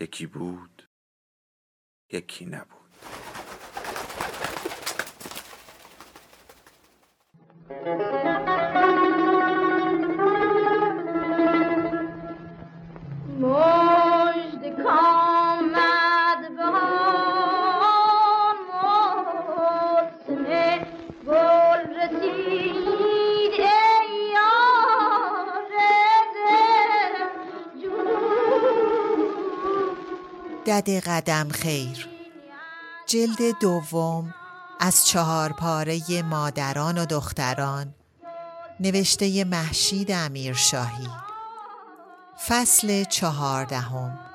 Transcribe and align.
یکی 0.00 0.26
بود 0.26 0.88
یکی 2.12 2.46
نبود. 2.46 2.84
دد 30.80 30.90
قدم 30.90 31.48
خیر. 31.48 32.08
جلد 33.06 33.58
دوم 33.60 34.34
از 34.80 35.06
چهار 35.06 35.52
پاره 35.52 36.22
مادران 36.22 36.98
و 36.98 37.06
دختران 37.06 37.94
نوشته 38.80 39.44
محشید 39.44 40.10
امیرشاهی. 40.10 41.08
فصل 42.48 43.04
چهاردهم. 43.04 44.33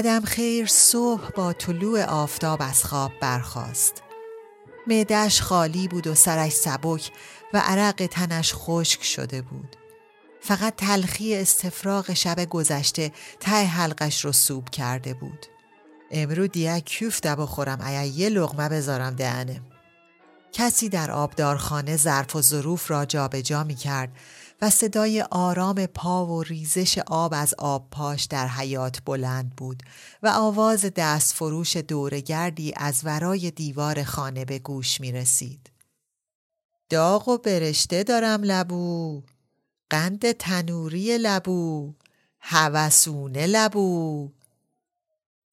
قدم 0.00 0.20
خیر 0.20 0.66
صبح 0.66 1.30
با 1.30 1.52
طلوع 1.52 2.04
آفتاب 2.04 2.62
از 2.62 2.84
خواب 2.84 3.12
برخاست. 3.20 4.02
معدش 4.86 5.42
خالی 5.42 5.88
بود 5.88 6.06
و 6.06 6.14
سرش 6.14 6.52
سبک 6.52 7.12
و 7.52 7.62
عرق 7.64 8.06
تنش 8.06 8.52
خشک 8.54 9.04
شده 9.04 9.42
بود. 9.42 9.76
فقط 10.40 10.76
تلخی 10.76 11.36
استفراغ 11.36 12.12
شب 12.12 12.44
گذشته 12.44 13.12
ته 13.40 13.50
حلقش 13.50 14.24
رو 14.24 14.32
سوب 14.32 14.70
کرده 14.70 15.14
بود. 15.14 15.46
امرو 16.10 16.46
دیگه 16.46 16.80
کیف 16.80 17.20
بخورم 17.26 17.80
ایا 17.80 18.04
یه 18.04 18.28
لغمه 18.28 18.68
بذارم 18.68 19.14
دهنم. 19.14 19.66
کسی 20.52 20.88
در 20.88 21.10
آبدارخانه 21.10 21.96
ظرف 21.96 22.36
و 22.36 22.42
ظروف 22.42 22.90
را 22.90 23.04
جابجا 23.04 23.40
جا 23.40 23.64
می 23.64 23.74
کرد 23.74 24.10
و 24.62 24.70
صدای 24.70 25.22
آرام 25.30 25.86
پا 25.86 26.26
و 26.26 26.42
ریزش 26.42 26.98
آب 26.98 27.34
از 27.36 27.54
آب 27.58 27.90
پاش 27.90 28.24
در 28.24 28.48
حیات 28.48 29.02
بلند 29.04 29.56
بود 29.56 29.82
و 30.22 30.32
آواز 30.34 30.84
دست 30.96 31.34
فروش 31.34 31.76
دورگردی 31.76 32.72
از 32.76 33.00
ورای 33.04 33.50
دیوار 33.50 34.02
خانه 34.02 34.44
به 34.44 34.58
گوش 34.58 35.00
می 35.00 35.12
رسید. 35.12 35.70
داغ 36.88 37.28
و 37.28 37.38
برشته 37.38 38.02
دارم 38.02 38.42
لبو 38.42 39.22
قند 39.90 40.32
تنوری 40.32 41.18
لبو 41.18 41.94
هوسونه 42.40 43.46
لبو 43.46 44.30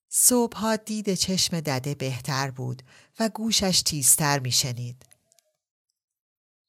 صبحها 0.09 0.75
دید 0.75 1.13
چشم 1.13 1.59
دده 1.59 1.95
بهتر 1.95 2.51
بود 2.51 2.83
و 3.19 3.29
گوشش 3.29 3.81
تیزتر 3.81 4.39
می 4.39 4.51
شنید. 4.51 5.16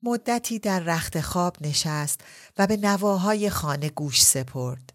مدتی 0.02 0.58
در 0.58 0.80
رخت 0.80 1.20
خواب 1.20 1.56
نشست 1.60 2.20
و 2.58 2.66
به 2.66 2.76
نواهای 2.76 3.50
خانه 3.50 3.88
گوش 3.88 4.22
سپرد. 4.24 4.92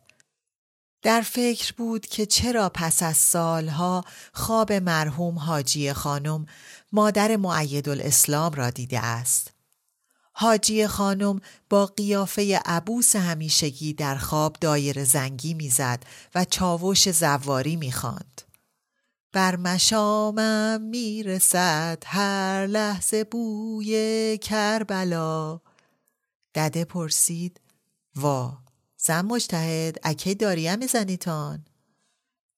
در 1.01 1.21
فکر 1.21 1.73
بود 1.77 2.05
که 2.05 2.25
چرا 2.25 2.69
پس 2.69 3.03
از 3.03 3.17
سالها 3.17 4.03
خواب 4.33 4.73
مرحوم 4.73 5.39
حاجی 5.39 5.93
خانم 5.93 6.45
مادر 6.91 7.35
معید 7.35 7.89
الاسلام 7.89 8.53
را 8.53 8.69
دیده 8.69 8.99
است. 8.99 9.51
حاجی 10.33 10.87
خانم 10.87 11.39
با 11.69 11.85
قیافه 11.85 12.61
عبوس 12.65 13.15
همیشگی 13.15 13.93
در 13.93 14.15
خواب 14.15 14.57
دایر 14.61 15.03
زنگی 15.03 15.53
می‌زد 15.53 16.03
و 16.35 16.45
چاوش 16.45 17.11
زواری 17.11 17.75
می‌خواند. 17.75 18.41
بر 19.33 19.55
مشامم 19.55 20.81
می‌رسد 20.81 22.03
هر 22.05 22.67
لحظه 22.67 23.23
بوی 23.23 24.37
کربلا. 24.37 25.59
دده 26.55 26.85
پرسید 26.85 27.61
وا 28.15 28.57
زن 28.97 29.21
مجتهد 29.21 29.97
اکی 30.03 30.35
داریم 30.35 30.79
میزنیتان 30.79 31.65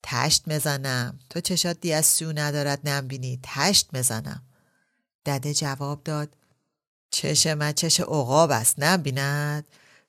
تشت 0.03 0.47
مزنم 0.47 1.19
تو 1.30 1.41
چشات 1.41 1.80
دی 1.81 1.94
از 1.94 2.06
سو 2.06 2.31
ندارد 2.31 2.90
نمبینی 2.90 3.40
تشت 3.44 3.90
مزنم. 3.94 4.44
دده 5.25 5.53
جواب 5.53 6.03
داد 6.03 6.38
چش 7.12 7.47
من 7.47 7.72
چش 7.72 8.00
عقاب 8.00 8.52
است 8.52 8.75
نبیند 8.78 9.66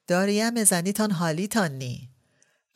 داریم 0.07 0.51
مزنیتان 0.51 1.11
حالیتان 1.11 1.71
نی. 1.73 2.11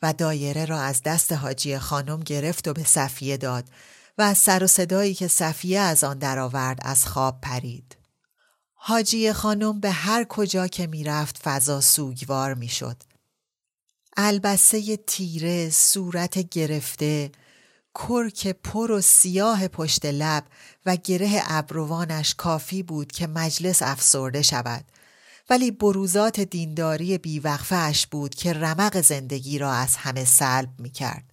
و 0.01 0.13
دایره 0.13 0.65
را 0.65 0.79
از 0.79 1.03
دست 1.03 1.31
حاجی 1.31 1.77
خانم 1.77 2.19
گرفت 2.19 2.67
و 2.67 2.73
به 2.73 2.83
صفیه 2.83 3.37
داد 3.37 3.65
و 4.17 4.21
از 4.21 4.37
سر 4.37 4.63
و 4.63 4.67
صدایی 4.67 5.13
که 5.13 5.27
صفیه 5.27 5.79
از 5.79 6.03
آن 6.03 6.17
درآورد 6.17 6.79
از 6.81 7.05
خواب 7.05 7.41
پرید. 7.41 7.97
حاجی 8.73 9.33
خانم 9.33 9.79
به 9.79 9.91
هر 9.91 10.23
کجا 10.23 10.67
که 10.67 10.87
می‌رفت 10.87 11.37
فضا 11.37 11.81
سوگوار 11.81 12.53
می‌شد. 12.53 13.03
البسه 14.17 14.97
تیره، 14.97 15.69
صورت 15.69 16.39
گرفته، 16.39 17.31
کرک 17.95 18.47
پر 18.47 18.91
و 18.91 19.01
سیاه 19.01 19.67
پشت 19.67 20.05
لب 20.05 20.43
و 20.85 20.95
گره 20.95 21.41
ابروانش 21.45 22.35
کافی 22.35 22.83
بود 22.83 23.11
که 23.11 23.27
مجلس 23.27 23.81
افسرده 23.81 24.41
شود 24.41 24.85
ولی 25.49 25.71
بروزات 25.71 26.39
دینداری 26.39 27.17
بیوقفه 27.17 28.07
بود 28.11 28.35
که 28.35 28.53
رمق 28.53 29.01
زندگی 29.01 29.59
را 29.59 29.73
از 29.73 29.95
همه 29.95 30.25
سلب 30.25 30.69
می 30.79 30.89
کرد. 30.89 31.31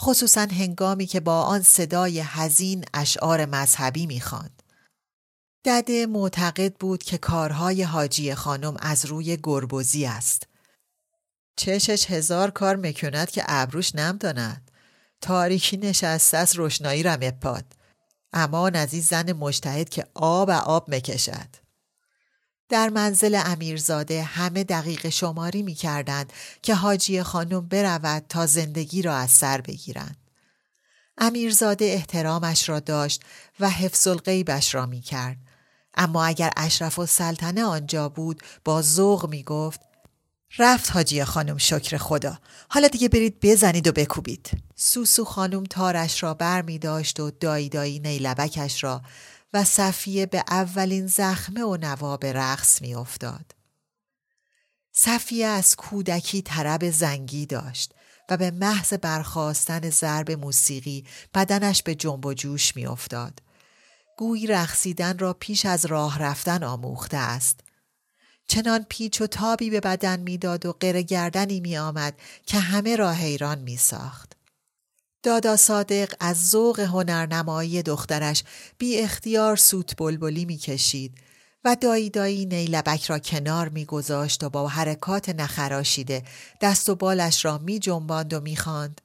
خصوصا 0.00 0.40
هنگامی 0.40 1.06
که 1.06 1.20
با 1.20 1.42
آن 1.42 1.62
صدای 1.62 2.20
حزین 2.20 2.84
اشعار 2.94 3.46
مذهبی 3.46 4.06
می‌خواند. 4.06 4.62
دده 5.64 6.06
معتقد 6.06 6.74
بود 6.74 7.02
که 7.02 7.18
کارهای 7.18 7.82
حاجی 7.82 8.34
خانم 8.34 8.76
از 8.80 9.04
روی 9.04 9.38
گربوزی 9.42 10.06
است. 10.06 10.46
چشش 11.56 12.10
هزار 12.10 12.50
کار 12.50 12.76
مکند 12.76 13.30
که 13.30 13.44
ابروش 13.46 13.94
نم 13.94 14.16
داند. 14.16 14.70
تاریکی 15.20 15.76
نشسته 15.76 16.36
است 16.36 16.56
روشنایی 16.56 17.02
رم 17.02 17.18
اپاد. 17.22 17.64
اما 18.32 18.68
از 18.68 18.90
زن 18.90 19.32
مجتهد 19.32 19.88
که 19.88 20.06
آب 20.14 20.48
و 20.48 20.52
آب 20.52 20.94
مکشد. 20.94 21.61
در 22.72 22.88
منزل 22.88 23.40
امیرزاده 23.44 24.22
همه 24.22 24.64
دقیق 24.64 25.08
شماری 25.08 25.62
می 25.62 25.74
کردند 25.74 26.32
که 26.62 26.74
حاجی 26.74 27.22
خانم 27.22 27.68
برود 27.68 28.24
تا 28.28 28.46
زندگی 28.46 29.02
را 29.02 29.16
از 29.16 29.30
سر 29.30 29.60
بگیرند. 29.60 30.16
امیرزاده 31.18 31.84
احترامش 31.84 32.68
را 32.68 32.80
داشت 32.80 33.22
و 33.60 33.70
حفظ 33.70 34.06
الغیبش 34.06 34.74
را 34.74 34.86
می 34.86 35.00
کرد. 35.00 35.36
اما 35.94 36.24
اگر 36.24 36.50
اشرف 36.56 36.98
و 36.98 37.06
سلطنه 37.06 37.64
آنجا 37.64 38.08
بود 38.08 38.42
با 38.64 38.82
ذوق 38.82 39.28
می 39.28 39.42
گفت 39.42 39.80
رفت 40.58 40.90
حاجی 40.90 41.24
خانم 41.24 41.58
شکر 41.58 41.96
خدا 41.96 42.38
حالا 42.68 42.88
دیگه 42.88 43.08
برید 43.08 43.40
بزنید 43.42 43.88
و 43.88 43.92
بکوبید 43.92 44.50
سوسو 44.76 45.24
خانم 45.24 45.64
تارش 45.64 46.22
را 46.22 46.34
بر 46.34 46.62
می 46.62 46.78
داشت 46.78 47.20
و 47.20 47.30
دایی 47.30 47.68
دایی 47.68 47.98
نیلبکش 47.98 48.84
را 48.84 49.02
و 49.52 49.64
صفیه 49.64 50.26
به 50.26 50.44
اولین 50.48 51.06
زخمه 51.06 51.62
و 51.62 51.76
نواب 51.76 52.26
رقص 52.26 52.82
می 52.82 52.94
افتاد. 52.94 53.54
صفیه 54.92 55.46
از 55.46 55.76
کودکی 55.76 56.42
طرب 56.42 56.90
زنگی 56.90 57.46
داشت 57.46 57.94
و 58.28 58.36
به 58.36 58.50
محض 58.50 58.92
برخواستن 58.94 59.90
ضرب 59.90 60.30
موسیقی 60.30 61.06
بدنش 61.34 61.82
به 61.82 61.94
جنب 61.94 62.26
و 62.26 62.34
جوش 62.34 62.76
میافتاد. 62.76 63.42
گویی 64.18 64.46
رقصیدن 64.46 65.18
را 65.18 65.32
پیش 65.32 65.66
از 65.66 65.86
راه 65.86 66.18
رفتن 66.18 66.64
آموخته 66.64 67.16
است. 67.16 67.60
چنان 68.46 68.86
پیچ 68.88 69.20
و 69.20 69.26
تابی 69.26 69.70
به 69.70 69.80
بدن 69.80 70.20
می‌داد 70.20 70.66
و 70.66 70.72
قره 70.72 71.02
گردنی 71.02 71.60
می 71.60 71.78
آمد 71.78 72.14
که 72.46 72.58
همه 72.58 72.96
را 72.96 73.12
حیران 73.12 73.58
می 73.58 73.76
ساخت. 73.76 74.36
دادا 75.22 75.56
صادق 75.56 76.14
از 76.20 76.50
ذوق 76.50 76.80
هنرنمایی 76.80 77.82
دخترش 77.82 78.44
بی 78.78 78.98
اختیار 78.98 79.56
سوت 79.56 79.96
بلبلی 79.96 80.44
می 80.44 80.56
کشید 80.56 81.14
و 81.64 81.76
دایی 81.80 82.10
دایی 82.10 82.46
نیلبک 82.46 83.04
را 83.04 83.18
کنار 83.18 83.68
میگذاشت 83.68 84.44
و 84.44 84.50
با 84.50 84.68
حرکات 84.68 85.28
نخراشیده 85.28 86.22
دست 86.60 86.88
و 86.88 86.94
بالش 86.94 87.44
را 87.44 87.58
می 87.58 87.78
جنباند 87.78 88.34
و 88.34 88.40
می 88.40 88.56
خاند. 88.56 89.00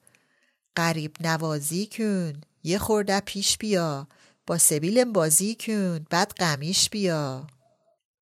قریب 0.75 1.15
نوازی 1.19 1.89
کن 1.91 2.41
یه 2.63 2.77
خورده 2.77 3.19
پیش 3.19 3.57
بیا 3.57 4.07
با 4.47 4.57
سبیلم 4.57 5.13
بازی 5.13 5.57
کن 5.59 5.99
بعد 6.09 6.33
قمیش 6.37 6.89
بیا 6.89 7.47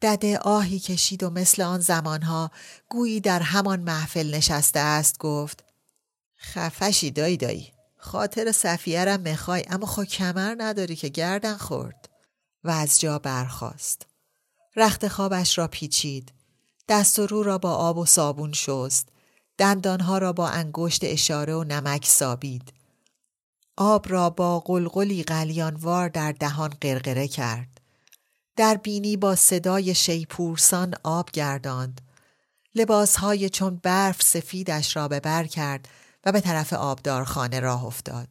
دده 0.02 0.38
آهی 0.38 0.80
کشید 0.80 1.24
و 1.24 1.30
مثل 1.30 1.62
آن 1.62 1.80
زمانها 1.80 2.52
گویی 2.90 3.20
در 3.20 3.40
همان 3.40 3.80
محفل 3.80 4.36
نشسته 4.36 4.80
است 4.80 5.18
گفت 5.20 5.64
خفشی 6.40 7.12
دایی 7.12 7.38
دایی 7.38 7.75
خاطر 8.06 8.52
صفیه 8.52 9.18
می‌خوای 9.18 9.64
اما 9.70 9.86
خو 9.86 10.04
کمر 10.04 10.56
نداری 10.58 10.96
که 10.96 11.10
گردن 11.10 11.58
خورد 11.58 12.10
و 12.64 12.70
از 12.70 13.00
جا 13.00 13.20
برخاست. 13.20 14.06
رخت 14.76 15.08
خوابش 15.08 15.58
را 15.58 15.68
پیچید. 15.68 16.34
دست 16.90 17.20
و 17.20 17.28
رو 17.28 17.44
را 17.44 17.58
با 17.58 17.74
آب 17.74 17.98
و 17.98 18.06
صابون 18.06 18.54
شست. 18.54 19.10
دندانها 19.58 20.18
را 20.18 20.34
با 20.34 20.48
انگشت 20.48 21.04
اشاره 21.04 21.54
و 21.54 21.64
نمک 21.64 22.06
سابید. 22.06 22.74
آب 23.78 24.06
را 24.10 24.30
با 24.30 24.60
قلقلی 24.60 25.24
قلیانوار 25.24 26.10
در 26.10 26.32
دهان 26.32 26.74
قرقره 26.82 27.28
کرد. 27.28 27.82
در 28.56 28.76
بینی 28.76 29.18
با 29.18 29.36
صدای 29.36 29.96
شیپورسان 29.96 30.94
آب 31.04 31.32
گرداند. 31.32 32.02
لباسهای 32.76 33.50
چون 33.50 33.80
برف 33.84 34.22
سفیدش 34.22 34.96
را 34.96 35.08
به 35.08 35.20
بر 35.20 35.44
کرد 35.44 35.88
و 36.26 36.32
به 36.32 36.42
طرف 36.42 36.74
آبدارخانه 36.74 37.60
راه 37.60 37.86
افتاد. 37.86 38.28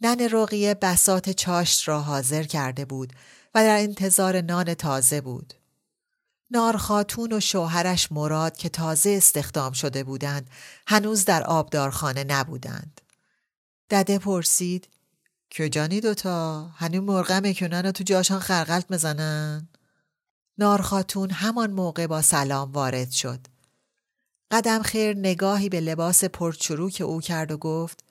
نن 0.00 0.28
رقیه 0.32 0.74
بسات 0.74 1.30
چاشت 1.30 1.88
را 1.88 2.00
حاضر 2.00 2.42
کرده 2.42 2.84
بود 2.84 3.12
و 3.54 3.62
در 3.62 3.78
انتظار 3.78 4.40
نان 4.40 4.74
تازه 4.74 5.20
بود. 5.20 5.54
نارخاتون 6.50 7.32
و 7.32 7.40
شوهرش 7.40 8.12
مراد 8.12 8.56
که 8.56 8.68
تازه 8.68 9.10
استخدام 9.10 9.72
شده 9.72 10.04
بودند 10.04 10.50
هنوز 10.86 11.24
در 11.24 11.42
آبدارخانه 11.42 12.24
نبودند. 12.24 13.00
دده 13.90 14.18
پرسید 14.18 14.88
کجانی 15.58 16.00
دوتا؟ 16.00 16.68
هنوز 16.76 17.02
مرغم 17.02 17.42
می‌کنن 17.42 17.86
و 17.86 17.92
تو 17.92 18.04
جاشان 18.04 18.40
خرقلت 18.40 18.90
مزنن؟ 18.90 19.68
نارخاتون 20.58 21.30
همان 21.30 21.70
موقع 21.70 22.06
با 22.06 22.22
سلام 22.22 22.72
وارد 22.72 23.10
شد. 23.10 23.40
قدم 24.50 24.82
خیر 24.82 25.16
نگاهی 25.16 25.68
به 25.68 25.80
لباس 25.80 26.24
پرچروک 26.24 27.02
او 27.06 27.20
کرد 27.20 27.52
و 27.52 27.56
گفت 27.56 28.04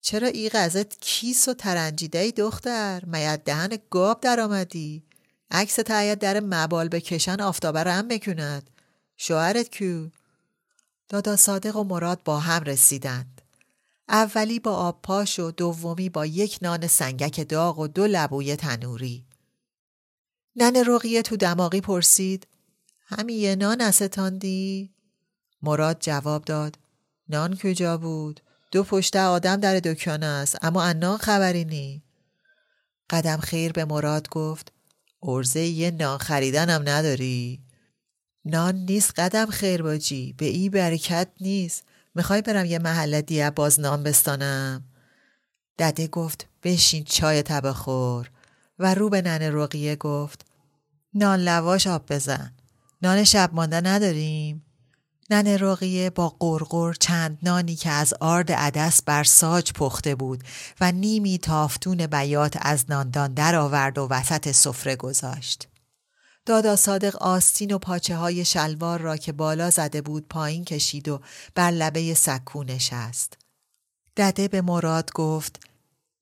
چرا 0.00 0.28
ای 0.28 0.48
غزت 0.48 1.00
کیس 1.00 1.48
و 1.48 1.54
ترنجیده 1.54 2.18
ای 2.18 2.32
دختر؟ 2.32 3.04
میت 3.04 3.44
دهن 3.44 3.78
گاب 3.90 4.20
در 4.20 4.40
آمدی؟ 4.40 5.02
عکس 5.50 5.74
تایید 5.74 6.18
در 6.18 6.40
مبال 6.40 6.88
بکشن 6.88 7.40
آفتابه 7.40 7.80
رم 7.80 8.08
بکند. 8.08 8.70
شوهرت 9.16 9.78
کو؟ 9.78 10.08
دادا 11.08 11.36
صادق 11.36 11.76
و 11.76 11.84
مراد 11.84 12.22
با 12.22 12.40
هم 12.40 12.62
رسیدند. 12.62 13.40
اولی 14.08 14.58
با 14.58 14.76
آب 14.76 15.02
پاش 15.02 15.38
و 15.38 15.50
دومی 15.50 16.08
با 16.08 16.26
یک 16.26 16.58
نان 16.62 16.86
سنگک 16.86 17.48
داغ 17.48 17.78
و 17.78 17.86
دو 17.86 18.06
لبوی 18.06 18.56
تنوری. 18.56 19.26
نن 20.56 20.84
رقیه 20.86 21.22
تو 21.22 21.36
دماغی 21.36 21.80
پرسید 21.80 22.46
همی 23.06 23.34
یه 23.34 23.56
نان 23.56 23.80
استاندی؟ 23.80 24.95
مراد 25.66 25.96
جواب 26.00 26.44
داد 26.44 26.78
نان 27.28 27.56
کجا 27.56 27.96
بود؟ 27.96 28.40
دو 28.72 28.84
پشته 28.84 29.20
آدم 29.20 29.56
در 29.56 29.78
دکان 29.78 30.22
است 30.22 30.64
اما 30.64 30.82
انان 30.82 31.18
خبری 31.18 31.64
نی. 31.64 32.02
قدم 33.10 33.36
خیر 33.36 33.72
به 33.72 33.84
مراد 33.84 34.28
گفت 34.28 34.72
ارزه 35.22 35.60
یه 35.60 35.90
نان 35.90 36.18
خریدنم 36.18 36.82
نداری؟ 36.88 37.60
نان 38.44 38.74
نیست 38.74 39.12
قدم 39.20 39.46
خیر 39.46 39.82
باجی 39.82 40.34
به 40.38 40.46
ای 40.46 40.68
برکت 40.68 41.28
نیست 41.40 41.84
می‌خوای 42.14 42.42
برم 42.42 42.64
یه 42.64 42.78
محله 42.78 43.22
دیه 43.22 43.50
باز 43.50 43.80
نان 43.80 44.02
بستانم؟ 44.02 44.84
دده 45.78 46.06
گفت 46.06 46.46
بشین 46.62 47.04
چای 47.04 47.42
تبه 47.42 47.72
خور 47.72 48.30
و 48.78 48.94
رو 48.94 49.08
به 49.08 49.22
ننه 49.22 49.50
رقیه 49.50 49.96
گفت 49.96 50.46
نان 51.14 51.40
لواش 51.40 51.86
آب 51.86 52.12
بزن 52.12 52.52
نان 53.02 53.24
شب 53.24 53.50
مانده 53.52 53.80
نداریم؟ 53.80 54.65
نن 55.30 55.46
رقیه 55.46 56.10
با 56.10 56.28
قرقر 56.28 56.92
چند 56.92 57.38
نانی 57.42 57.76
که 57.76 57.90
از 57.90 58.14
آرد 58.20 58.52
عدس 58.52 59.02
بر 59.02 59.24
ساج 59.24 59.72
پخته 59.72 60.14
بود 60.14 60.44
و 60.80 60.92
نیمی 60.92 61.38
تافتون 61.38 62.06
بیات 62.06 62.58
از 62.60 62.84
ناندان 62.88 63.34
در 63.34 63.54
آورد 63.54 63.98
و 63.98 64.08
وسط 64.10 64.52
سفره 64.52 64.96
گذاشت. 64.96 65.68
دادا 66.46 66.76
صادق 66.76 67.16
آستین 67.16 67.74
و 67.74 67.78
پاچه 67.78 68.16
های 68.16 68.44
شلوار 68.44 69.00
را 69.00 69.16
که 69.16 69.32
بالا 69.32 69.70
زده 69.70 70.02
بود 70.02 70.28
پایین 70.28 70.64
کشید 70.64 71.08
و 71.08 71.20
بر 71.54 71.70
لبه 71.70 72.14
سکو 72.14 72.64
نشست. 72.64 73.38
دده 74.16 74.48
به 74.48 74.60
مراد 74.60 75.12
گفت 75.12 75.60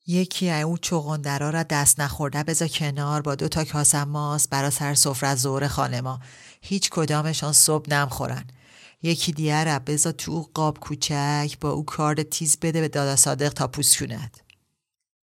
یکی 0.06 0.50
او 0.50 0.78
چغندرا 0.78 1.50
را 1.50 1.62
دست 1.62 2.00
نخورده 2.00 2.42
بذار 2.42 2.68
کنار 2.68 3.22
با 3.22 3.34
دو 3.34 3.48
تا 3.48 3.64
کاسه 3.64 4.04
ماست 4.04 4.50
برا 4.50 4.70
سر 4.70 4.94
سفره 4.94 5.34
زور 5.34 5.68
خانه 5.68 6.00
ما 6.00 6.20
هیچ 6.62 6.90
کدامشان 6.90 7.52
صبح 7.52 7.90
نمخورن 7.90 8.44
یکی 9.04 9.32
دیگر 9.32 9.64
را 9.64 9.78
بذار 9.78 10.12
تو 10.12 10.50
قاب 10.54 10.78
کوچک 10.78 11.56
با 11.60 11.70
او 11.70 11.84
کار 11.84 12.22
تیز 12.22 12.56
بده 12.62 12.80
به 12.80 12.88
دادا 12.88 13.16
صادق 13.16 13.48
تا 13.48 13.66
پوست 13.66 13.98
کند. 13.98 14.36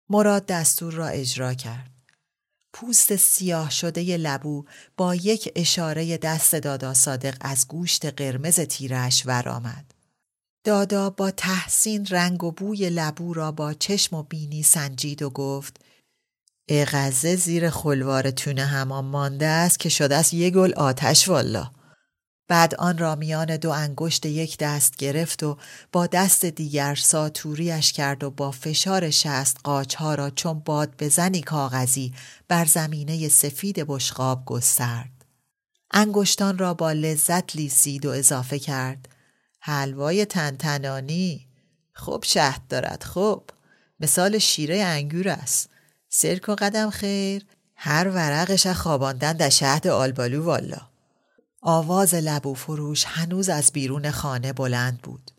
مراد 0.09 0.45
دستور 0.45 0.93
را 0.93 1.07
اجرا 1.07 1.53
کرد. 1.53 1.91
پوست 2.73 3.15
سیاه 3.15 3.69
شده 3.69 4.17
لبو 4.17 4.65
با 4.97 5.15
یک 5.15 5.51
اشاره 5.55 6.17
دست 6.17 6.55
دادا 6.55 6.93
صادق 6.93 7.37
از 7.41 7.67
گوشت 7.67 8.05
قرمز 8.05 8.59
تیرش 8.59 9.23
ورآمد. 9.25 9.85
دادا 10.63 11.09
با 11.09 11.31
تحسین 11.31 12.05
رنگ 12.05 12.43
و 12.43 12.51
بوی 12.51 12.89
لبو 12.89 13.33
را 13.33 13.51
با 13.51 13.73
چشم 13.73 14.15
و 14.15 14.23
بینی 14.23 14.63
سنجید 14.63 15.21
و 15.21 15.29
گفت 15.29 15.77
اغزه 16.69 17.35
زیر 17.35 17.69
خلوار 17.69 18.31
تونه 18.31 18.65
همان 18.65 19.05
مانده 19.05 19.45
است 19.45 19.79
که 19.79 19.89
شده 19.89 20.15
است 20.15 20.33
یه 20.33 20.49
گل 20.49 20.73
آتش 20.73 21.29
والا. 21.29 21.71
بعد 22.49 22.75
آن 22.75 22.97
را 22.97 23.15
میان 23.15 23.57
دو 23.57 23.69
انگشت 23.69 24.25
یک 24.25 24.57
دست 24.57 24.95
گرفت 24.95 25.43
و 25.43 25.57
با 25.91 26.07
دست 26.07 26.45
دیگر 26.45 26.95
ساتوریش 26.95 27.93
کرد 27.93 28.23
و 28.23 28.31
با 28.31 28.51
فشار 28.51 29.09
شست 29.09 29.57
قاچها 29.63 30.15
را 30.15 30.29
چون 30.29 30.59
باد 30.59 30.93
بزنی 30.99 31.41
کاغذی 31.41 32.13
بر 32.47 32.65
زمینه 32.65 33.27
سفید 33.29 33.75
بشقاب 33.87 34.45
گسترد. 34.45 35.25
انگشتان 35.91 36.57
را 36.57 36.73
با 36.73 36.91
لذت 36.91 37.55
لیسید 37.55 38.05
و 38.05 38.09
اضافه 38.09 38.59
کرد. 38.59 39.07
حلوای 39.59 40.25
تنتنانی. 40.25 41.47
خوب 41.93 42.23
شهد 42.23 42.61
دارد 42.69 43.03
خوب. 43.03 43.49
مثال 43.99 44.37
شیره 44.37 44.83
انگور 44.83 45.29
است. 45.29 45.69
سرک 46.09 46.49
و 46.49 46.55
قدم 46.55 46.89
خیر. 46.89 47.45
هر 47.75 48.07
ورقش 48.07 48.67
خواباندن 48.67 49.33
در 49.33 49.49
شهد 49.49 49.87
آلبالو 49.87 50.43
والا. 50.43 50.89
آواز 51.61 52.15
لبو 52.15 52.53
فروش 52.53 53.05
هنوز 53.05 53.49
از 53.49 53.71
بیرون 53.71 54.11
خانه 54.11 54.53
بلند 54.53 55.01
بود. 55.01 55.31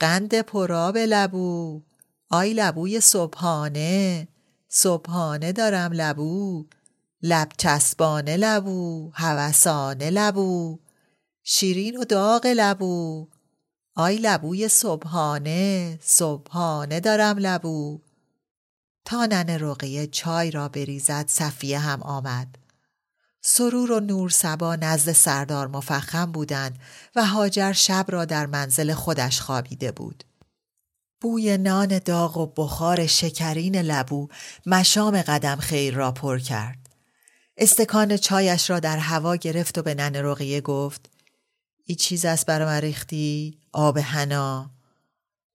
قند 0.00 0.40
پراب 0.40 0.98
لبو. 0.98 1.82
آی 2.30 2.52
لبوی 2.52 3.00
صبحانه. 3.00 4.28
صبحانه 4.68 5.52
دارم 5.52 5.92
لبو. 5.92 6.66
لب 7.22 7.48
چسبانه 7.58 8.36
لبو. 8.36 9.10
هوسانه 9.14 10.10
لبو. 10.10 10.78
شیرین 11.42 11.96
و 11.96 12.04
داغ 12.04 12.46
لبو. 12.46 13.28
آی 13.96 14.16
لبوی 14.16 14.68
صبحانه. 14.68 15.98
صبحانه 16.02 17.00
دارم 17.00 17.38
لبو. 17.38 18.00
تا 19.04 19.26
ننه 19.26 19.58
رقیه 19.58 20.06
چای 20.06 20.50
را 20.50 20.68
بریزد 20.68 21.24
صفیه 21.28 21.78
هم 21.78 22.02
آمد. 22.02 22.59
سرور 23.40 23.92
و 23.92 24.00
نور 24.00 24.30
سبا 24.30 24.76
نزد 24.76 25.12
سردار 25.12 25.68
مفخم 25.68 26.32
بودند 26.32 26.78
و 27.16 27.26
هاجر 27.26 27.72
شب 27.72 28.04
را 28.08 28.24
در 28.24 28.46
منزل 28.46 28.94
خودش 28.94 29.40
خوابیده 29.40 29.92
بود. 29.92 30.24
بوی 31.20 31.58
نان 31.58 31.98
داغ 31.98 32.36
و 32.36 32.46
بخار 32.46 33.06
شکرین 33.06 33.76
لبو 33.76 34.28
مشام 34.66 35.22
قدم 35.22 35.56
خیر 35.56 35.94
را 35.94 36.12
پر 36.12 36.38
کرد. 36.38 36.80
استکان 37.56 38.16
چایش 38.16 38.70
را 38.70 38.80
در 38.80 38.98
هوا 38.98 39.36
گرفت 39.36 39.78
و 39.78 39.82
به 39.82 39.94
نن 39.94 40.16
رقیه 40.16 40.60
گفت 40.60 41.10
ای 41.84 41.94
چیز 41.94 42.24
است 42.24 42.46
برا 42.46 42.78
ریختی 42.78 43.58
آب 43.72 43.98
هنا 43.98 44.70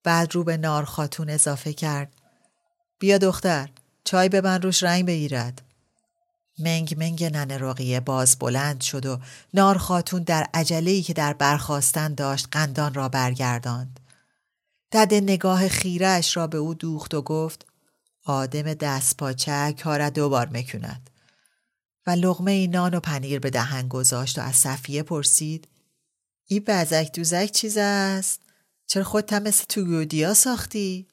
بعد 0.04 0.36
رو 0.36 0.44
به 0.44 0.58
نار 0.58 0.86
خاتون 0.86 1.30
اضافه 1.30 1.74
کرد 1.74 2.13
بیا 3.00 3.18
دختر 3.18 3.70
چای 4.04 4.30
به 4.30 4.42
من 4.42 4.62
روش 4.62 4.84
رنگ 4.84 5.06
بگیرد 5.06 5.62
منگ 6.60 6.96
منگ 7.00 7.24
نن 7.24 7.52
رقیه 7.52 8.00
باز 8.00 8.36
بلند 8.40 8.82
شد 8.82 9.06
و 9.06 9.20
نار 9.54 9.78
خاتون 9.78 10.24
در 10.24 10.48
عجله‌ای 10.54 11.02
که 11.02 11.14
در 11.14 11.34
برخواستن 11.34 12.14
داشت 12.14 12.48
قندان 12.52 12.94
را 12.94 13.10
برگرداند. 13.10 14.00
دده 14.92 15.22
نگاه 15.22 15.68
خیرش 15.68 16.38
را 16.38 16.48
به 16.48 16.58
او 16.58 16.74
دوخت 16.74 17.14
و 17.14 17.22
گفت 17.22 17.66
آدم 18.26 18.74
دست 18.74 19.18
پاچه 19.18 19.74
کار 19.74 20.10
دوبار 20.10 20.48
می‌کند. 20.48 21.10
و 22.08 22.12
لغمه 22.12 22.68
نان 22.68 22.94
و 22.94 23.00
پنیر 23.00 23.40
به 23.40 23.50
دهن 23.50 23.88
گذاشت 23.88 24.40
و 24.40 24.42
از 24.42 24.56
صفیه 24.56 25.04
پرسید 25.04 25.68
ای 26.48 26.60
بزک 26.60 27.12
دوزک 27.14 27.52
چیز 27.52 27.78
است؟ 27.78 28.42
چرا 28.88 29.04
خودت 29.04 29.34
مثل 29.34 29.66
توگودیا 29.70 30.34
ساختی؟ 30.34 31.08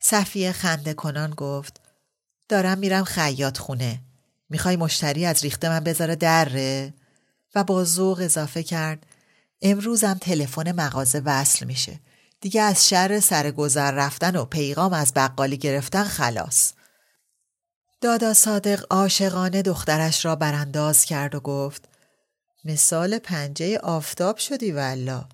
صفیه 0.00 0.52
خنده 0.52 0.94
کنان 0.94 1.30
گفت 1.30 1.80
دارم 2.48 2.78
میرم 2.78 3.04
خیاط 3.04 3.58
خونه 3.58 4.05
می‌خوای 4.50 4.76
مشتری 4.76 5.26
از 5.26 5.42
ریخته 5.42 5.68
من 5.68 5.80
بذاره 5.80 6.16
دره؟ 6.16 6.94
و 7.54 7.64
با 7.64 7.84
ذوق 7.84 8.20
اضافه 8.20 8.62
کرد 8.62 9.06
امروزم 9.62 10.14
تلفن 10.14 10.72
مغازه 10.72 11.22
وصل 11.24 11.66
میشه. 11.66 12.00
دیگه 12.40 12.62
از 12.62 12.88
شر 12.88 13.20
سر 13.20 13.50
گذر 13.50 13.90
رفتن 13.90 14.36
و 14.36 14.44
پیغام 14.44 14.92
از 14.92 15.12
بقالی 15.14 15.56
گرفتن 15.56 16.04
خلاص. 16.04 16.72
دادا 18.00 18.34
صادق 18.34 18.84
عاشقانه 18.90 19.62
دخترش 19.62 20.24
را 20.24 20.36
برانداز 20.36 21.04
کرد 21.04 21.34
و 21.34 21.40
گفت 21.40 21.88
مثال 22.64 23.18
پنجه 23.18 23.78
آفتاب 23.78 24.36
شدی 24.36 24.72
والا 24.72 25.24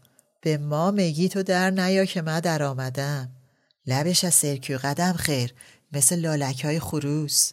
به 0.40 0.58
ما 0.58 0.90
میگی 0.90 1.28
تو 1.28 1.42
در 1.42 1.70
نیا 1.70 2.04
که 2.04 2.22
من 2.22 2.40
در 2.40 2.62
آمدم 2.62 3.30
لبش 3.86 4.24
از 4.24 4.34
سرکیو 4.34 4.78
قدم 4.78 5.12
خیر 5.12 5.54
مثل 5.92 6.16
لالک 6.18 6.64
های 6.64 6.80
خروس. 6.80 7.52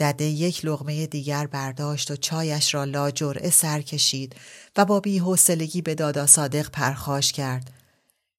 دده 0.00 0.24
یک 0.24 0.64
لغمه 0.64 1.06
دیگر 1.06 1.46
برداشت 1.46 2.10
و 2.10 2.16
چایش 2.16 2.74
را 2.74 2.84
لا 2.84 3.10
جرعه 3.10 3.50
سر 3.50 3.80
کشید 3.80 4.36
و 4.76 4.84
با 4.84 5.00
بیحوصلگی 5.00 5.82
به 5.82 5.94
دادا 5.94 6.26
صادق 6.26 6.70
پرخاش 6.70 7.32
کرد. 7.32 7.70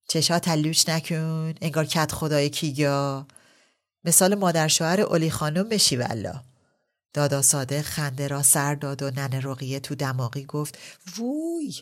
چشا 0.07 0.39
تلوش 0.39 0.89
نکن 0.89 1.53
انگار 1.61 1.85
کت 1.85 2.11
خدای 2.11 2.49
کیگا. 2.49 3.25
مثال 4.03 4.35
مادر 4.35 4.67
شوهر 4.67 5.01
اولی 5.01 5.29
خانم 5.29 5.69
بشی 5.69 5.95
والا 5.95 6.41
دادا 7.13 7.41
صادق 7.41 7.81
خنده 7.81 8.27
را 8.27 8.43
سر 8.43 8.75
داد 8.75 9.03
و 9.03 9.11
ننه 9.11 9.39
رقیه 9.39 9.79
تو 9.79 9.95
دماغی 9.95 10.45
گفت 10.45 10.77
ووی 11.17 11.75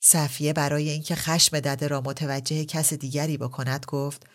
صفیه 0.00 0.52
برای 0.52 0.88
اینکه 0.88 1.14
خشم 1.14 1.60
دده 1.60 1.88
را 1.88 2.00
متوجه 2.00 2.64
کس 2.64 2.94
دیگری 2.94 3.36
بکند 3.36 3.86
گفت 3.86 4.26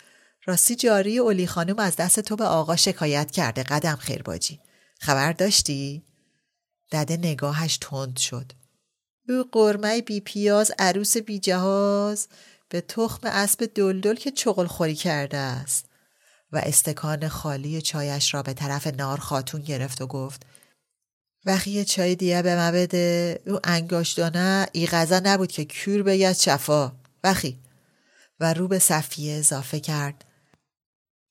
راستی 0.45 0.75
جاری 0.75 1.17
اولی 1.19 1.47
خانم 1.47 1.79
از 1.79 1.95
دست 1.95 2.19
تو 2.19 2.35
به 2.35 2.45
آقا 2.45 2.75
شکایت 2.75 3.31
کرده 3.31 3.63
قدم 3.63 3.95
خیرباجی. 3.95 4.59
خبر 4.99 5.33
داشتی؟ 5.33 6.03
دده 6.91 7.17
نگاهش 7.17 7.77
تند 7.81 8.17
شد. 8.17 8.51
او 9.29 9.45
قرمه 9.51 10.01
بی 10.01 10.19
پیاز 10.19 10.71
عروس 10.79 11.17
بی 11.17 11.39
جهاز 11.39 12.27
به 12.69 12.81
تخم 12.81 13.27
اسب 13.27 13.71
دلدل 13.75 14.15
که 14.15 14.31
چغل 14.31 14.67
خوری 14.67 14.95
کرده 14.95 15.37
است. 15.37 15.85
و 16.51 16.57
استکان 16.57 17.27
خالی 17.27 17.81
چایش 17.81 18.33
را 18.33 18.43
به 18.43 18.53
طرف 18.53 18.87
نار 18.87 19.19
خاتون 19.19 19.61
گرفت 19.61 20.01
و 20.01 20.07
گفت 20.07 20.45
وقتی 21.45 21.85
چای 21.85 22.15
دیگه 22.15 22.41
به 22.41 22.55
من 22.55 22.71
بده 22.71 23.39
او 23.47 23.59
انگاشتانه 23.63 24.67
ای 24.71 24.87
غذا 24.87 25.21
نبود 25.23 25.51
که 25.51 25.65
کور 25.65 26.03
بگید 26.03 26.33
شفا. 26.33 26.91
وقی 27.23 27.59
و 28.39 28.53
رو 28.53 28.67
به 28.67 28.79
صفیه 28.79 29.33
اضافه 29.33 29.79
کرد. 29.79 30.25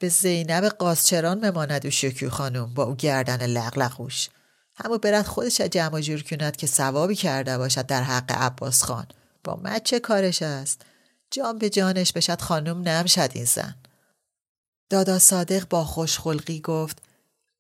به 0.03 0.09
زینب 0.09 0.65
قاسچران 0.65 1.47
مماند 1.47 1.87
و 1.87 1.91
شکیو 1.91 2.31
خانم 2.31 2.75
با 2.75 2.83
او 2.83 2.97
گردن 2.97 3.47
لغلقوش 3.47 4.29
همو 4.75 4.99
برد 4.99 5.27
خودش 5.27 5.61
جمع 5.61 6.01
جور 6.01 6.23
کند 6.23 6.57
که 6.57 6.67
ثوابی 6.67 7.15
کرده 7.15 7.59
باشد 7.59 7.87
در 7.87 8.03
حق 8.03 8.33
عباس 8.33 8.83
خان. 8.83 9.07
با 9.45 9.57
مت 9.57 9.85
چه 9.85 10.01
کارش 10.01 10.43
است؟ 10.43 10.83
جان 11.31 11.59
به 11.59 11.71
جانش 11.71 12.13
بشد 12.13 12.41
خانم 12.41 12.89
نمشد 12.89 13.31
این 13.35 13.45
زن. 13.45 13.75
دادا 14.91 15.19
صادق 15.19 15.69
با 15.69 15.85
خوشخلقی 15.85 16.61
گفت 16.61 17.03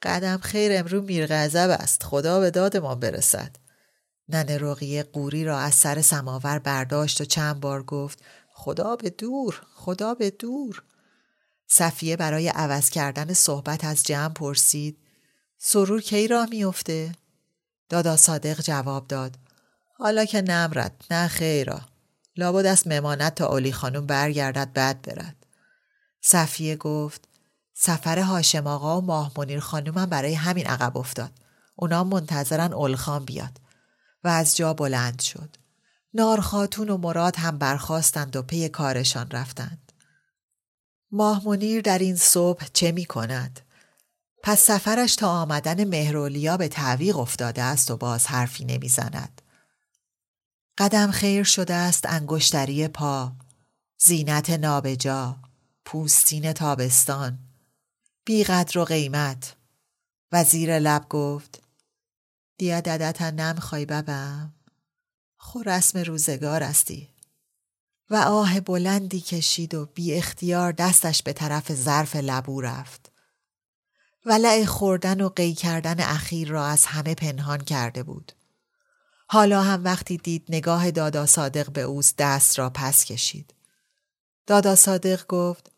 قدم 0.02 0.38
خیر 0.38 0.78
امرو 0.78 1.02
میرغضب 1.02 1.76
است 1.80 2.02
خدا 2.02 2.40
به 2.40 2.50
داد 2.50 2.76
ما 2.76 2.94
برسد. 2.94 3.56
ننه 4.28 4.58
رقیه 4.58 5.02
قوری 5.02 5.44
را 5.44 5.58
از 5.58 5.74
سر 5.74 6.02
سماور 6.02 6.58
برداشت 6.58 7.20
و 7.20 7.24
چند 7.24 7.60
بار 7.60 7.82
گفت 7.82 8.18
خدا 8.54 8.96
به 8.96 9.10
دور 9.10 9.62
خدا 9.74 10.14
به 10.14 10.30
دور. 10.30 10.82
صفیه 11.74 12.16
برای 12.16 12.48
عوض 12.48 12.90
کردن 12.90 13.32
صحبت 13.32 13.84
از 13.84 14.02
جمع 14.02 14.32
پرسید 14.32 14.98
سرور 15.58 16.00
کی 16.00 16.28
راه 16.28 16.46
میافته؟ 16.46 17.12
دادا 17.88 18.16
صادق 18.16 18.60
جواب 18.60 19.06
داد 19.06 19.38
حالا 19.98 20.24
که 20.24 20.42
نمرد 20.42 21.04
نه 21.10 21.28
خیرا 21.28 21.80
لابد 22.36 22.66
از 22.66 22.86
ممانت 22.86 23.34
تا 23.34 23.46
اولی 23.46 23.72
خانم 23.72 24.06
برگردد 24.06 24.72
بعد 24.72 25.02
برد. 25.02 25.46
صفیه 26.20 26.76
گفت 26.76 27.28
سفر 27.74 28.18
هاشم 28.18 28.66
آقا 28.66 29.00
و 29.00 29.04
ماه 29.04 29.32
منیر 29.36 29.60
خانومم 29.60 30.06
برای 30.06 30.34
همین 30.34 30.66
عقب 30.66 30.98
افتاد. 30.98 31.32
اونا 31.76 32.04
منتظرن 32.04 32.72
اولخان 32.72 33.24
بیاد. 33.24 33.60
و 34.24 34.28
از 34.28 34.56
جا 34.56 34.74
بلند 34.74 35.20
شد. 35.20 35.56
نار 36.14 36.40
خاتون 36.40 36.90
و 36.90 36.96
مراد 36.96 37.36
هم 37.36 37.58
برخواستند 37.58 38.36
و 38.36 38.42
پی 38.42 38.68
کارشان 38.68 39.30
رفتند. 39.30 39.81
ماه 41.12 41.44
منیر 41.44 41.80
در 41.80 41.98
این 41.98 42.16
صبح 42.16 42.66
چه 42.72 42.92
می 42.92 43.04
کند؟ 43.04 43.60
پس 44.42 44.60
سفرش 44.60 45.16
تا 45.16 45.28
آمدن 45.28 45.84
مهرولیا 45.84 46.56
به 46.56 46.68
تعویق 46.68 47.18
افتاده 47.18 47.62
است 47.62 47.90
و 47.90 47.96
باز 47.96 48.26
حرفی 48.26 48.64
نمی‌زند. 48.64 49.42
قدم 50.78 51.10
خیر 51.10 51.44
شده 51.44 51.74
است 51.74 52.06
انگشتری 52.06 52.88
پا، 52.88 53.32
زینت 53.98 54.50
نابجا، 54.50 55.36
پوستین 55.84 56.52
تابستان، 56.52 57.38
بیقدر 58.24 58.78
و 58.78 58.84
قیمت 58.84 59.56
و 60.32 60.44
زیر 60.44 60.78
لب 60.78 61.08
گفت 61.08 61.62
دیا 62.58 62.80
ددتا 62.80 63.30
نمی‌خوای 63.30 63.86
ببم 63.86 64.54
خو 65.36 65.62
رسم 65.62 65.98
روزگار 65.98 66.62
استی 66.62 67.11
و 68.12 68.16
آه 68.16 68.60
بلندی 68.60 69.20
کشید 69.20 69.74
و 69.74 69.86
بی 69.86 70.14
اختیار 70.14 70.72
دستش 70.72 71.22
به 71.22 71.32
طرف 71.32 71.74
ظرف 71.74 72.16
لبو 72.16 72.60
رفت. 72.60 73.12
ولع 74.26 74.64
خوردن 74.64 75.20
و 75.20 75.28
قی 75.28 75.54
کردن 75.54 76.00
اخیر 76.00 76.48
را 76.48 76.66
از 76.66 76.86
همه 76.86 77.14
پنهان 77.14 77.58
کرده 77.58 78.02
بود. 78.02 78.32
حالا 79.26 79.62
هم 79.62 79.84
وقتی 79.84 80.16
دید 80.16 80.44
نگاه 80.48 80.90
دادا 80.90 81.26
صادق 81.26 81.70
به 81.70 81.80
اوست 81.80 82.14
دست 82.18 82.58
را 82.58 82.70
پس 82.70 83.04
کشید. 83.04 83.54
دادا 84.46 84.74
صادق 84.74 85.26
گفت 85.26 85.72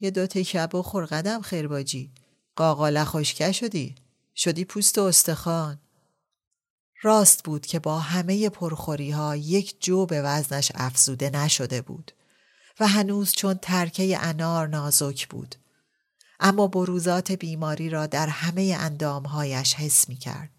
یه 0.00 0.10
دو 0.10 0.26
تکب 0.26 0.74
و 0.74 0.82
خورقدم 0.82 1.42
خیرباجی. 1.42 2.12
قاقاله 2.56 3.04
خشکه 3.04 3.52
شدی. 3.52 3.94
شدی 4.36 4.64
پوست 4.64 4.98
و 4.98 5.02
استخوان. 5.02 5.78
راست 7.02 7.44
بود 7.44 7.66
که 7.66 7.78
با 7.78 7.98
همه 7.98 8.48
پرخوری 8.48 9.10
ها 9.10 9.36
یک 9.36 9.82
جو 9.82 10.06
به 10.06 10.22
وزنش 10.22 10.72
افزوده 10.74 11.30
نشده 11.30 11.82
بود 11.82 12.12
و 12.80 12.88
هنوز 12.88 13.32
چون 13.32 13.58
ترکه 13.62 14.18
انار 14.26 14.68
نازک 14.68 15.28
بود. 15.28 15.54
اما 16.40 16.66
بروزات 16.66 17.32
بیماری 17.32 17.90
را 17.90 18.06
در 18.06 18.26
همه 18.26 18.76
اندامهایش 18.80 19.74
حس 19.74 20.08
می 20.08 20.16
کرد. 20.16 20.50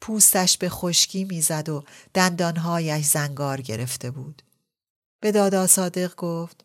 پوستش 0.00 0.58
به 0.58 0.68
خشکی 0.68 1.24
می‌زد 1.24 1.68
و 1.68 1.84
دندانهایش 2.14 3.06
زنگار 3.06 3.60
گرفته 3.60 4.10
بود. 4.10 4.42
به 5.20 5.32
دادا 5.32 5.66
صادق 5.66 6.14
گفت 6.14 6.64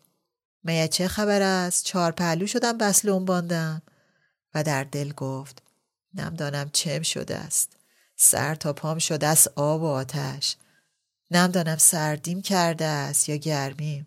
میه 0.64 0.88
چه 0.88 1.08
خبر 1.08 1.42
است؟ 1.42 1.84
چهار 1.84 2.12
پهلو 2.12 2.46
شدم 2.46 2.78
بس 2.78 3.06
باندم 3.06 3.82
و 4.54 4.62
در 4.62 4.84
دل 4.84 5.12
گفت 5.12 5.62
نمدانم 6.14 6.70
چم 6.72 7.02
شده 7.02 7.36
است. 7.36 7.79
سر 8.22 8.54
تا 8.54 8.72
پام 8.72 8.98
شده 8.98 9.26
است 9.26 9.50
آب 9.56 9.82
و 9.82 9.86
آتش. 9.86 10.56
نمدانم 11.30 11.76
سردیم 11.76 12.42
کرده 12.42 12.84
است 12.84 13.28
یا 13.28 13.36
گرمیم. 13.36 14.06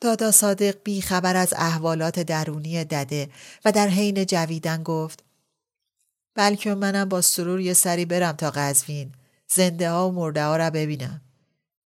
دادا 0.00 0.30
صادق 0.30 0.76
بی 0.84 1.00
خبر 1.00 1.36
از 1.36 1.54
احوالات 1.56 2.20
درونی 2.20 2.84
دده 2.84 3.30
و 3.64 3.72
در 3.72 3.88
حین 3.88 4.24
جویدن 4.24 4.82
گفت 4.82 5.24
بلکه 6.34 6.74
منم 6.74 7.08
با 7.08 7.20
سرور 7.20 7.60
یه 7.60 7.72
سری 7.72 8.04
برم 8.04 8.32
تا 8.32 8.50
قزوین. 8.50 9.12
زنده 9.48 9.90
ها 9.90 10.08
و 10.08 10.12
مرده 10.12 10.44
ها 10.44 10.56
را 10.56 10.70
ببینم. 10.70 11.20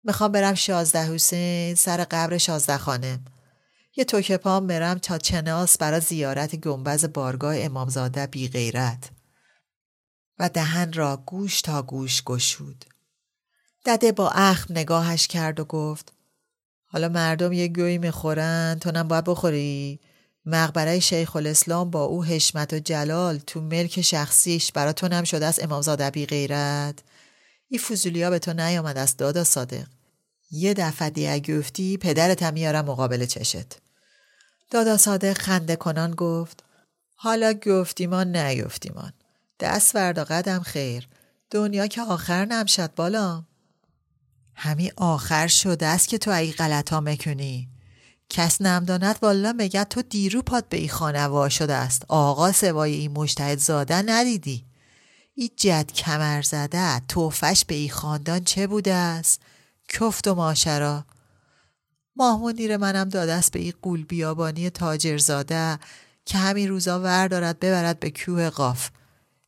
می‌خوام 0.05 0.33
برم 0.33 0.55
شازده 0.55 1.13
حسین 1.15 1.75
سر 1.75 2.05
قبر 2.05 2.39
شازده 2.39 2.79
خانم 2.79 3.25
یه 3.97 4.05
توکه 4.05 4.37
پام 4.37 4.67
برم 4.67 4.99
تا 4.99 5.19
چناس 5.19 5.79
برا 5.79 6.01
زیارت 6.01 6.57
گنبز 6.57 7.05
بارگاه 7.05 7.59
امامزاده 7.59 8.27
بی 8.27 8.49
غیرت. 8.49 9.14
و 10.39 10.49
دهن 10.49 10.93
را 10.93 11.17
گوش 11.27 11.63
تا 11.63 11.83
گوش 11.83 12.23
گشود. 12.23 12.85
دده 13.87 14.13
با 14.13 14.31
اخم 14.31 14.79
نگاهش 14.79 15.27
کرد 15.27 15.61
و 15.61 15.65
گفت 15.65 16.13
حالا 16.87 17.09
مردم 17.09 17.53
یه 17.53 17.69
گویی 17.69 17.99
می‌خورن 17.99 18.79
تو 18.81 18.91
نم 18.91 19.09
باید 19.09 19.25
بخوری؟ 19.25 20.01
مقبره 20.47 21.01
شیخ 21.01 21.37
الاسلام 21.37 21.91
با 21.91 22.05
او 22.05 22.25
حشمت 22.25 22.73
و 22.73 22.79
جلال 22.79 23.39
تو 23.39 23.61
ملک 23.61 24.01
شخصیش 24.01 24.73
برا 24.73 24.93
تو 24.93 25.09
نم 25.09 25.25
شده 25.25 25.47
از 25.47 25.61
امامزاده 25.61 26.11
بی 26.11 26.27
غیرت. 26.27 26.99
این 27.69 27.81
فوزولیا 27.81 28.31
به 28.31 28.39
تو 28.39 28.53
نیامد 28.53 28.99
از 28.99 29.17
دادا 29.17 29.45
صادق. 29.45 29.87
یه 30.51 30.75
دفعه 30.75 31.11
دیگه 31.11 31.41
گفتی 31.41 31.97
پدرت 31.97 32.43
میارم 32.43 32.85
مقابل 32.85 33.27
چشت. 33.27 33.79
دادا 34.71 34.97
صادق 34.97 35.39
خنده 35.39 35.77
کنان 35.77 36.11
گفت 36.11 36.65
حالا 37.15 37.53
گفتیمان 37.53 38.37
نیفتیمان 38.37 39.13
دست 39.65 39.95
وردا 39.95 40.25
قدم 40.25 40.61
خیر. 40.61 41.09
دنیا 41.51 41.87
که 41.87 42.03
آخر 42.03 42.45
نمشد 42.45 42.95
بالا 42.95 43.45
همین 44.55 44.93
آخر 44.97 45.47
شده 45.47 45.87
است 45.87 46.09
که 46.09 46.19
تو 46.19 46.31
ای 46.31 46.53
غلط 46.53 46.91
ها 46.91 47.01
می‌کنی 47.01 47.69
کس 48.29 48.61
نمداند 48.61 49.19
والا 49.23 49.53
میگه 49.53 49.85
تو 49.85 50.03
دیرو 50.03 50.43
پاد 50.43 50.69
به 50.69 50.77
ای 50.77 50.89
خانه 50.89 51.49
شده 51.49 51.75
است. 51.75 52.03
آقا 52.09 52.53
سوای 52.53 52.95
این 52.95 53.13
مشتهد 53.13 53.59
زاده 53.59 54.03
ندیدی. 54.03 54.65
ای 55.35 55.51
جد 55.57 55.93
کمر 55.93 56.43
زده 56.43 57.01
توفش 57.09 57.65
به 57.65 57.75
ای 57.75 57.89
خاندان 57.89 58.45
چه 58.45 58.67
بوده 58.67 58.95
است؟ 58.95 59.41
کفت 59.89 60.29
و 60.29 60.35
ماشرا 60.35 61.05
ماهمونیر 62.17 62.77
منم 62.77 63.09
داده 63.09 63.33
است 63.33 63.53
به 63.53 63.59
ای 63.59 63.73
قول 63.83 64.05
بیابانی 64.05 64.71
تاجرزاده 64.71 65.79
که 66.25 66.39
همین 66.39 66.69
روزا 66.69 67.01
ور 67.01 67.29
دارد 67.29 67.61
ببرد 67.61 68.01
به 68.01 68.11
کوه 68.11 68.51
قاف. 68.51 68.91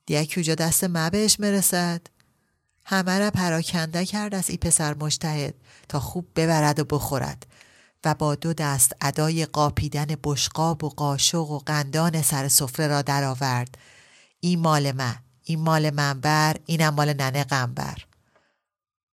دیگه 0.07 0.27
کجا 0.27 0.55
دست 0.55 0.85
مبهش 0.85 1.41
مرسد. 1.41 2.01
همه 2.85 3.19
را 3.19 3.31
پراکنده 3.31 4.05
کرد 4.07 4.35
از 4.35 4.51
ای 4.51 4.57
پسر 4.57 4.95
مشتهد 4.95 5.55
تا 5.89 6.01
خوب 6.01 6.27
ببرد 6.37 6.79
و 6.79 6.85
بخورد 6.85 7.47
و 8.05 8.15
با 8.15 8.35
دو 8.35 8.53
دست 8.53 8.93
ادای 9.01 9.47
قاپیدن 9.47 10.07
بشقاب 10.25 10.85
و 10.85 10.89
قاشق 10.89 11.51
و 11.51 11.59
قندان 11.59 12.23
سر 12.23 12.49
سفره 12.49 12.87
را 12.87 13.03
درآورد. 13.03 13.79
این 14.41 14.61
مال 14.61 14.93
من 14.93 15.17
این 15.43 15.61
مال 15.61 15.91
منبر 15.91 16.57
اینم 16.67 16.95
مال 16.95 17.13
ننه 17.13 17.45
قنبر. 17.45 17.97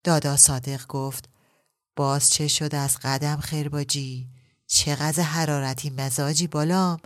دادا 0.03 0.37
صادق 0.37 0.87
گفت 0.87 1.29
باز 1.95 2.29
چه 2.29 2.47
شد 2.47 2.75
از 2.75 2.97
قدم 3.01 3.37
خیر 3.37 3.69
باجی 3.69 4.27
چقدر 4.67 5.23
حرارتی 5.23 5.89
مزاجی 5.89 6.47
بالام 6.47 6.99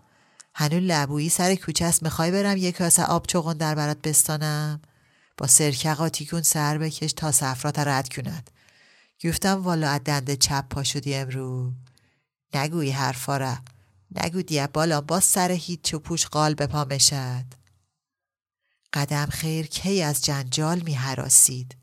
هنو 0.57 0.79
لبویی 0.79 1.29
سر 1.29 1.55
کوچه 1.55 1.85
است. 1.85 2.03
می‌خوای 2.03 2.31
برم 2.31 2.57
یک 2.57 2.77
کاسه 2.77 3.03
آب 3.03 3.27
چغن 3.27 3.53
در 3.53 3.75
برات 3.75 4.01
بستانم؟ 4.01 4.81
با 5.37 5.47
سرکه 5.47 5.93
قاطیکون 5.93 6.41
سر 6.41 6.77
بکش 6.77 7.13
تا 7.13 7.31
سفرات 7.31 7.79
رد 7.79 8.09
کند. 8.09 8.51
گفتم 9.23 9.63
والا 9.63 9.89
از 9.89 10.01
دنده 10.05 10.35
چپ 10.35 10.69
پا 10.69 10.83
شدی 10.83 11.15
امرو. 11.15 11.73
نگویی 12.53 12.91
حرفا 12.91 13.37
را. 13.37 13.57
نگو 14.23 14.41
دیه 14.41 14.67
بالا 14.67 15.01
با 15.01 15.19
سر 15.19 15.51
هیچ 15.51 15.93
و 15.93 15.99
پوش 15.99 16.25
قال 16.27 16.53
به 16.53 16.67
پا 16.67 16.85
مشد. 16.85 17.45
قدم 18.93 19.25
خیر 19.25 19.67
کی 19.67 20.03
از 20.03 20.25
جنجال 20.25 20.79
می 20.79 20.93
حراسید. 20.93 21.75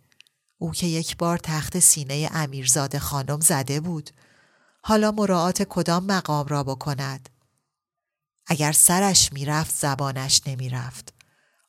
او 0.58 0.72
که 0.72 0.86
یک 0.86 1.16
بار 1.16 1.38
تخت 1.38 1.78
سینه 1.78 2.30
امیرزاده 2.32 2.98
خانم 2.98 3.40
زده 3.40 3.80
بود. 3.80 4.10
حالا 4.82 5.10
مراعات 5.10 5.62
کدام 5.62 6.04
مقام 6.04 6.46
را 6.46 6.64
بکند؟ 6.64 7.28
اگر 8.52 8.72
سرش 8.72 9.32
می‌رفت 9.32 9.74
زبانش 9.74 10.40
نمی‌رفت. 10.46 11.14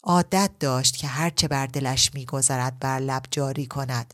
عادت 0.03 0.51
داشت 0.59 0.97
که 0.97 1.07
هرچه 1.07 1.47
بر 1.47 1.67
دلش 1.67 2.13
میگذرد 2.13 2.79
بر 2.79 2.99
لب 2.99 3.23
جاری 3.31 3.65
کند. 3.65 4.13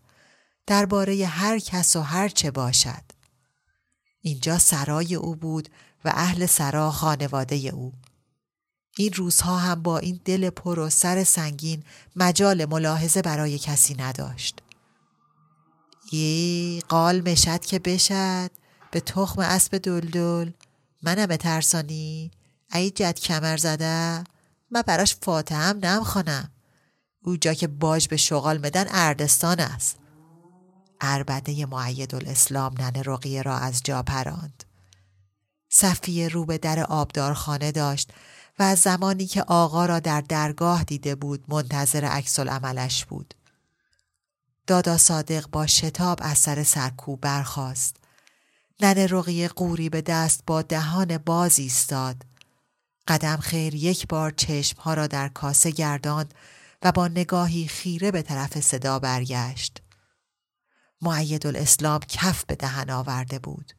درباره 0.67 1.25
هر 1.25 1.59
کس 1.59 1.95
و 1.95 2.01
هر 2.01 2.29
چه 2.29 2.51
باشد. 2.51 3.03
اینجا 4.21 4.57
سرای 4.57 5.15
او 5.15 5.35
بود 5.35 5.69
و 6.05 6.11
اهل 6.15 6.45
سرا 6.45 6.91
خانواده 6.91 7.55
او. 7.55 7.93
این 8.97 9.13
روزها 9.13 9.57
هم 9.57 9.83
با 9.83 9.97
این 9.97 10.19
دل 10.25 10.49
پر 10.49 10.79
و 10.79 10.89
سر 10.89 11.23
سنگین 11.23 11.83
مجال 12.15 12.65
ملاحظه 12.65 13.21
برای 13.21 13.59
کسی 13.59 13.95
نداشت. 13.95 14.61
ای 16.11 16.81
قال 16.89 17.31
مشد 17.31 17.65
که 17.65 17.79
بشد 17.79 18.51
به 18.91 18.99
تخم 18.99 19.41
اسب 19.41 19.77
دلدل. 19.77 20.51
منم 21.03 21.35
ترسانی 21.35 22.31
ای 22.73 22.91
جد 22.91 23.19
کمر 23.19 23.57
زده 23.57 24.23
من 24.71 24.81
براش 24.81 25.15
فاتحم 25.15 25.79
نمخوانم 25.83 26.51
او 27.23 27.37
جا 27.37 27.53
که 27.53 27.67
باج 27.67 28.07
به 28.07 28.17
شغال 28.17 28.57
مدن 28.57 28.85
اردستان 28.89 29.59
است. 29.59 29.95
اربده 31.01 31.65
معید 31.65 32.15
الاسلام 32.15 32.73
ننه 32.79 33.01
رقیه 33.01 33.41
را 33.41 33.57
از 33.57 33.81
جا 33.83 34.03
پراند. 34.03 34.63
صفیه 35.69 36.27
رو 36.27 36.45
به 36.45 36.57
در 36.57 36.83
آبدارخانه 36.83 37.71
داشت 37.71 38.11
و 38.59 38.63
از 38.63 38.79
زمانی 38.79 39.25
که 39.25 39.43
آقا 39.43 39.85
را 39.85 39.99
در 39.99 40.21
درگاه 40.21 40.83
دیده 40.83 41.15
بود 41.15 41.43
منتظر 41.47 42.05
عکس 42.05 42.39
عملش 42.39 43.05
بود. 43.05 43.33
دادا 44.67 44.97
صادق 44.97 45.47
با 45.49 45.67
شتاب 45.67 46.19
از 46.21 46.37
سر 46.37 46.63
سرکوب 46.63 47.21
برخاست. 47.21 47.97
ننه 48.81 49.07
رقیه 49.07 49.47
قوری 49.47 49.89
به 49.89 50.01
دست 50.01 50.43
با 50.47 50.61
دهان 50.61 51.17
باز 51.17 51.59
ایستاد. 51.59 52.25
قدم 53.09 53.37
خیر 53.37 53.75
یک 53.75 54.07
بار 54.07 54.31
چشمها 54.31 54.93
را 54.93 55.07
در 55.07 55.29
کاسه 55.29 55.71
گرداند 55.71 56.33
و 56.81 56.91
با 56.91 57.07
نگاهی 57.07 57.67
خیره 57.67 58.11
به 58.11 58.21
طرف 58.21 58.59
صدا 58.59 58.99
برگشت. 58.99 59.81
معید 61.01 61.47
الاسلام 61.47 61.99
کف 61.99 62.45
به 62.45 62.55
دهن 62.55 62.89
آورده 62.89 63.39
بود. 63.39 63.73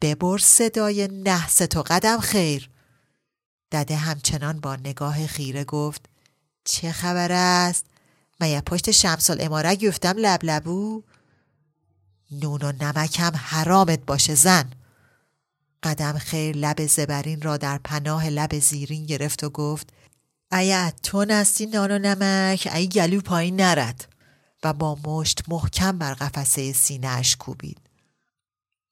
ببر 0.00 0.38
صدای 0.38 1.08
نحس 1.08 1.56
تو 1.56 1.82
قدم 1.82 2.20
خیر. 2.20 2.70
دده 3.72 3.96
همچنان 3.96 4.60
با 4.60 4.76
نگاه 4.76 5.26
خیره 5.26 5.64
گفت 5.64 6.08
چه 6.64 6.92
خبر 6.92 7.32
است؟ 7.32 7.86
من 8.40 8.60
پشت 8.60 8.90
شمس 8.90 9.30
الاماره 9.30 9.76
گفتم 9.76 10.14
لبلبو؟ 10.16 11.02
نون 12.30 12.62
و 12.62 12.72
نمکم 12.72 13.32
حرامت 13.36 14.00
باشه 14.06 14.34
زن. 14.34 14.70
قدم 15.84 16.18
خیر 16.18 16.56
لب 16.56 16.86
زبرین 16.86 17.42
را 17.42 17.56
در 17.56 17.78
پناه 17.84 18.28
لب 18.28 18.58
زیرین 18.58 19.06
گرفت 19.06 19.44
و 19.44 19.50
گفت 19.50 19.88
ایا 20.52 20.90
تو 21.02 21.24
نستی 21.24 21.66
نان 21.66 21.90
و 21.90 21.98
نمک 21.98 22.68
ای 22.74 22.88
گلو 22.88 23.20
پایین 23.20 23.56
نرد. 23.56 24.08
و 24.64 24.72
با 24.72 24.98
مشت 25.04 25.42
محکم 25.48 25.98
بر 25.98 26.14
قفسه 26.14 26.72
سینهاش 26.72 27.36
کوبید. 27.36 27.78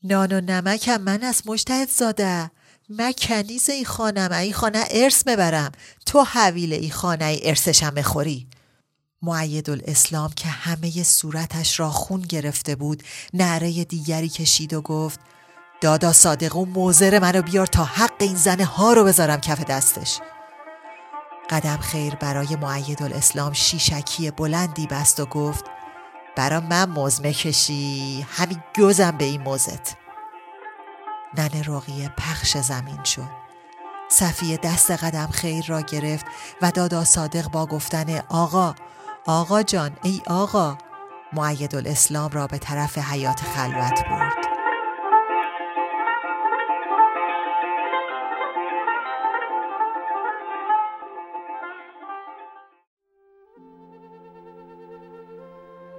نان 0.03 0.33
و 0.33 0.41
نمکم 0.41 0.97
من 0.97 1.23
از 1.23 1.43
مشتهد 1.47 1.89
زاده 1.91 2.51
من 2.89 3.13
کنیز 3.13 3.71
ای 3.71 3.85
خانم 3.85 4.33
ای 4.33 4.53
خانه 4.53 4.85
ارث 4.91 5.25
ببرم. 5.25 5.73
تو 6.07 6.23
حویل 6.23 6.73
ای 6.73 6.91
خانه 6.91 7.25
ای 7.25 7.49
ارثشم 7.49 7.91
بخوری. 7.91 8.47
معید 9.23 9.71
الاسلام 9.71 10.33
که 10.33 10.49
همه 10.49 11.03
صورتش 11.03 11.81
را 11.81 11.91
خون 11.91 12.21
گرفته 12.21 12.77
بود 12.77 13.03
نعره 13.35 13.85
دیگری 13.85 14.29
کشید 14.29 14.73
و 14.73 14.81
گفت 14.81 15.21
دادا 15.83 16.13
صادقو 16.13 16.65
موزر 16.65 17.19
منو 17.19 17.43
بیار 17.43 17.67
تا 17.67 17.85
حق 17.85 18.13
این 18.21 18.37
زنه 18.37 18.65
ها 18.65 18.93
رو 18.93 19.05
بذارم 19.05 19.41
کف 19.41 19.65
دستش. 19.65 20.21
قدم 21.51 21.77
خیر 21.77 22.15
برای 22.15 22.57
معید 22.57 23.03
الاسلام 23.03 23.53
شیشکی 23.53 24.31
بلندی 24.31 24.87
بست 24.87 25.21
و 25.21 25.27
گفت 25.27 25.65
برا 26.37 26.61
من 26.61 26.85
مزمه 26.85 27.33
کشی 27.33 28.27
همین 28.31 28.63
گوزم 28.77 29.11
به 29.11 29.25
این 29.25 29.43
موزت. 29.43 29.97
ننه 31.39 31.63
رقیه 31.67 32.09
پخش 32.19 32.57
زمین 32.57 33.05
شد. 33.05 33.31
صفیه 34.09 34.57
دست 34.57 34.91
قدم 34.91 35.27
خیر 35.27 35.65
را 35.67 35.81
گرفت 35.81 36.27
و 36.63 36.71
دادا 36.71 37.05
صادق 37.05 37.51
با 37.51 37.67
گفتن 37.67 38.23
آقا 38.29 38.75
آقا 39.27 39.63
جان 39.63 39.97
ای 40.03 40.23
آقا. 40.27 40.79
معید 41.33 41.77
الاسلام 41.77 42.31
را 42.31 42.47
به 42.47 42.59
طرف 42.59 42.99
حیات 42.99 43.41
خلوت 43.41 44.05
برد. 44.11 44.52